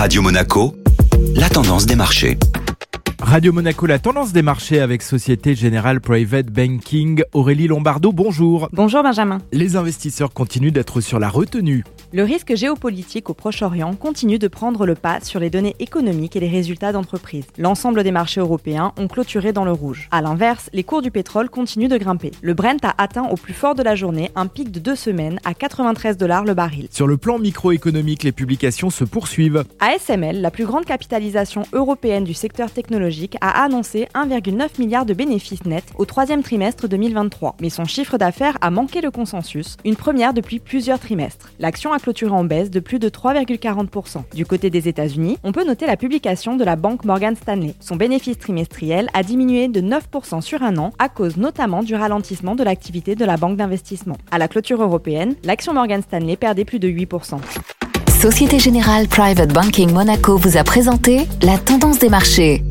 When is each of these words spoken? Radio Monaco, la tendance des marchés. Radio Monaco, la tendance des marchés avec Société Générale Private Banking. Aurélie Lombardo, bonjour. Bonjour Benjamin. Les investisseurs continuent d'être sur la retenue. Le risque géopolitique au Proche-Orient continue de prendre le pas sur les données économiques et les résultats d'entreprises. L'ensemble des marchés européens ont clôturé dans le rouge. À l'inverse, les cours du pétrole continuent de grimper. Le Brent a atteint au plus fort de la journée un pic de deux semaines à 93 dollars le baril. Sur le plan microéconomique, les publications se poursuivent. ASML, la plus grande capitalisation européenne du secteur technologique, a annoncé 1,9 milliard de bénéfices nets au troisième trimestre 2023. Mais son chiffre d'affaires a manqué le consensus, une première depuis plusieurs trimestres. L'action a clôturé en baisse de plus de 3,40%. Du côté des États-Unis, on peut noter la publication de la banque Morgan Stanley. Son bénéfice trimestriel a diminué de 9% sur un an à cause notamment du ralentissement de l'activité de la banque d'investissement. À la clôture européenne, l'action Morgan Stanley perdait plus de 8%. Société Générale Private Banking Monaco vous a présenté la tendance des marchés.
Radio 0.00 0.22
Monaco, 0.22 0.74
la 1.36 1.50
tendance 1.50 1.84
des 1.84 1.94
marchés. 1.94 2.38
Radio 3.20 3.52
Monaco, 3.52 3.84
la 3.84 3.98
tendance 3.98 4.32
des 4.32 4.40
marchés 4.40 4.80
avec 4.80 5.02
Société 5.02 5.54
Générale 5.54 6.00
Private 6.00 6.46
Banking. 6.46 7.22
Aurélie 7.34 7.66
Lombardo, 7.66 8.10
bonjour. 8.10 8.70
Bonjour 8.72 9.02
Benjamin. 9.02 9.42
Les 9.52 9.76
investisseurs 9.76 10.32
continuent 10.32 10.72
d'être 10.72 11.02
sur 11.02 11.18
la 11.18 11.28
retenue. 11.28 11.84
Le 12.12 12.24
risque 12.24 12.56
géopolitique 12.56 13.30
au 13.30 13.34
Proche-Orient 13.34 13.94
continue 13.94 14.40
de 14.40 14.48
prendre 14.48 14.84
le 14.84 14.96
pas 14.96 15.20
sur 15.20 15.38
les 15.38 15.48
données 15.48 15.76
économiques 15.78 16.34
et 16.34 16.40
les 16.40 16.48
résultats 16.48 16.90
d'entreprises. 16.90 17.44
L'ensemble 17.56 18.02
des 18.02 18.10
marchés 18.10 18.40
européens 18.40 18.92
ont 18.96 19.06
clôturé 19.06 19.52
dans 19.52 19.64
le 19.64 19.70
rouge. 19.70 20.08
À 20.10 20.20
l'inverse, 20.20 20.70
les 20.72 20.82
cours 20.82 21.02
du 21.02 21.12
pétrole 21.12 21.48
continuent 21.48 21.86
de 21.86 21.96
grimper. 21.98 22.32
Le 22.42 22.52
Brent 22.52 22.84
a 22.84 23.00
atteint 23.00 23.28
au 23.28 23.36
plus 23.36 23.52
fort 23.52 23.76
de 23.76 23.84
la 23.84 23.94
journée 23.94 24.32
un 24.34 24.48
pic 24.48 24.72
de 24.72 24.80
deux 24.80 24.96
semaines 24.96 25.38
à 25.44 25.54
93 25.54 26.16
dollars 26.16 26.44
le 26.44 26.54
baril. 26.54 26.88
Sur 26.90 27.06
le 27.06 27.16
plan 27.16 27.38
microéconomique, 27.38 28.24
les 28.24 28.32
publications 28.32 28.90
se 28.90 29.04
poursuivent. 29.04 29.62
ASML, 29.78 30.40
la 30.40 30.50
plus 30.50 30.66
grande 30.66 30.86
capitalisation 30.86 31.62
européenne 31.72 32.24
du 32.24 32.34
secteur 32.34 32.72
technologique, 32.72 33.36
a 33.40 33.62
annoncé 33.62 34.08
1,9 34.16 34.80
milliard 34.80 35.06
de 35.06 35.14
bénéfices 35.14 35.64
nets 35.64 35.92
au 35.96 36.06
troisième 36.06 36.42
trimestre 36.42 36.88
2023. 36.88 37.54
Mais 37.60 37.70
son 37.70 37.84
chiffre 37.84 38.18
d'affaires 38.18 38.58
a 38.62 38.70
manqué 38.72 39.00
le 39.00 39.12
consensus, 39.12 39.76
une 39.84 39.94
première 39.94 40.34
depuis 40.34 40.58
plusieurs 40.58 40.98
trimestres. 40.98 41.52
L'action 41.60 41.92
a 41.92 41.99
clôturé 42.00 42.32
en 42.32 42.44
baisse 42.44 42.70
de 42.70 42.80
plus 42.80 42.98
de 42.98 43.08
3,40%. 43.08 44.24
Du 44.34 44.46
côté 44.46 44.70
des 44.70 44.88
États-Unis, 44.88 45.38
on 45.44 45.52
peut 45.52 45.64
noter 45.64 45.86
la 45.86 45.96
publication 45.96 46.56
de 46.56 46.64
la 46.64 46.76
banque 46.76 47.04
Morgan 47.04 47.36
Stanley. 47.36 47.74
Son 47.80 47.96
bénéfice 47.96 48.38
trimestriel 48.38 49.08
a 49.14 49.22
diminué 49.22 49.68
de 49.68 49.80
9% 49.80 50.40
sur 50.40 50.62
un 50.62 50.76
an 50.78 50.92
à 50.98 51.08
cause 51.08 51.36
notamment 51.36 51.82
du 51.82 51.94
ralentissement 51.94 52.54
de 52.54 52.64
l'activité 52.64 53.14
de 53.14 53.24
la 53.24 53.36
banque 53.36 53.56
d'investissement. 53.56 54.16
À 54.30 54.38
la 54.38 54.48
clôture 54.48 54.82
européenne, 54.82 55.34
l'action 55.44 55.74
Morgan 55.74 56.02
Stanley 56.02 56.36
perdait 56.36 56.64
plus 56.64 56.78
de 56.78 56.88
8%. 56.88 57.38
Société 58.20 58.58
Générale 58.58 59.08
Private 59.08 59.52
Banking 59.52 59.92
Monaco 59.92 60.36
vous 60.36 60.58
a 60.58 60.64
présenté 60.64 61.26
la 61.40 61.56
tendance 61.56 61.98
des 61.98 62.10
marchés. 62.10 62.62